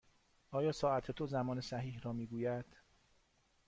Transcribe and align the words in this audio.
آیا 0.51 0.71
ساعت 0.71 1.11
تو 1.11 1.27
زمان 1.27 1.61
صحیح 1.61 1.99
را 1.99 2.13
می 2.13 2.27
گوید؟ 2.27 2.65